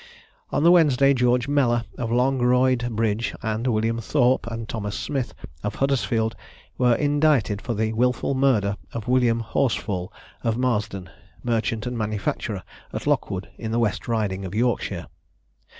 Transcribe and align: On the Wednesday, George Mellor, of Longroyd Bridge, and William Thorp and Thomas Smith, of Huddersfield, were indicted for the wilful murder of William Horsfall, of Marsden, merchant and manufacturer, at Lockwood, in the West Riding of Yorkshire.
On 0.49 0.63
the 0.63 0.71
Wednesday, 0.71 1.13
George 1.13 1.47
Mellor, 1.47 1.83
of 1.95 2.09
Longroyd 2.11 2.95
Bridge, 2.95 3.35
and 3.43 3.67
William 3.67 3.99
Thorp 3.99 4.47
and 4.47 4.67
Thomas 4.67 4.97
Smith, 4.97 5.35
of 5.61 5.75
Huddersfield, 5.75 6.35
were 6.75 6.95
indicted 6.95 7.61
for 7.61 7.75
the 7.75 7.93
wilful 7.93 8.33
murder 8.33 8.77
of 8.93 9.07
William 9.07 9.41
Horsfall, 9.41 10.11
of 10.43 10.57
Marsden, 10.57 11.07
merchant 11.43 11.85
and 11.85 11.95
manufacturer, 11.99 12.63
at 12.91 13.05
Lockwood, 13.05 13.49
in 13.59 13.69
the 13.69 13.77
West 13.77 14.07
Riding 14.07 14.43
of 14.43 14.55
Yorkshire. 14.55 15.05